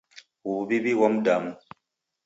[0.47, 1.51] W'uw'iw'i ghwa mdamu.